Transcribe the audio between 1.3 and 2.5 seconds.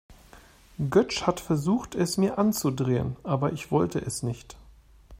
versucht, es mir